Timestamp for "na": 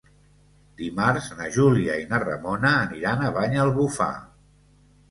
1.41-1.49, 2.15-2.21